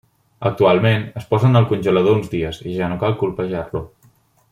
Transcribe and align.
Actualment, 0.49 1.03
es 1.21 1.27
posen 1.33 1.59
al 1.59 1.67
congelador 1.73 2.17
uns 2.21 2.31
dies 2.35 2.63
i 2.71 2.73
ja 2.81 2.89
no 2.95 2.99
cal 3.05 3.15
colpejar-lo. 3.21 3.83